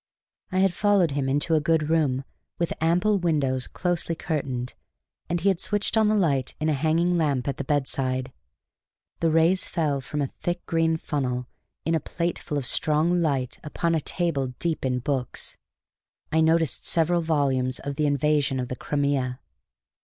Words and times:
I 0.51 0.57
had 0.61 0.73
followed 0.73 1.11
him 1.11 1.29
into 1.29 1.53
a 1.53 1.61
good 1.61 1.91
room, 1.91 2.23
with 2.57 2.73
ample 2.81 3.19
windows 3.19 3.67
closely 3.67 4.15
curtained, 4.15 4.73
and 5.29 5.39
he 5.41 5.49
had 5.49 5.59
switched 5.59 5.95
on 5.95 6.07
the 6.07 6.15
light 6.15 6.55
in 6.59 6.69
a 6.69 6.73
hanging 6.73 7.19
lamp 7.19 7.47
at 7.47 7.57
the 7.57 7.63
bedside. 7.63 8.33
The 9.19 9.29
rays 9.29 9.67
fell 9.67 10.01
from 10.01 10.23
a 10.23 10.31
thick 10.41 10.65
green 10.65 10.97
funnel 10.97 11.45
in 11.85 11.93
a 11.93 11.99
plateful 11.99 12.57
of 12.57 12.65
strong 12.65 13.21
light 13.21 13.59
upon 13.63 13.93
a 13.93 14.01
table 14.01 14.47
deep 14.57 14.85
in 14.85 14.97
books. 14.97 15.55
I 16.31 16.41
noticed 16.41 16.83
several 16.83 17.21
volumes 17.21 17.77
of 17.77 17.93
the 17.93 18.07
"Invasion 18.07 18.59
of 18.59 18.69
the 18.69 18.75
Crimea." 18.75 19.39